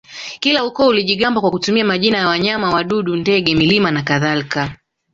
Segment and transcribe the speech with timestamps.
[0.39, 4.75] Kila ukoo ulijigamba kwa kutumia majina ya wanyama wadudu ndege milima na kadhalika